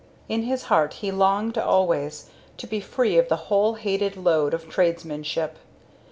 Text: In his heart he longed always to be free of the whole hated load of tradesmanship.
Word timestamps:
In 0.27 0.41
his 0.41 0.63
heart 0.63 0.93
he 0.93 1.11
longed 1.11 1.59
always 1.59 2.31
to 2.57 2.65
be 2.65 2.79
free 2.79 3.19
of 3.19 3.27
the 3.29 3.35
whole 3.51 3.75
hated 3.75 4.17
load 4.17 4.51
of 4.51 4.67
tradesmanship. 4.67 5.59